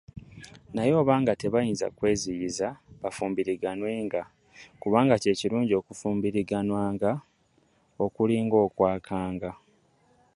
Naye 0.73 0.91
oba 1.01 1.13
nga 1.21 1.33
tebayinza 1.39 1.87
kweziyiza, 1.97 2.67
bafumbiriganwenga: 3.01 4.21
kubanga 4.81 5.15
kye 5.21 5.33
kirungi 5.39 5.73
okufumbiriganwanga 5.79 7.11
okulinga 8.05 8.57
okwakanga. 8.67 9.51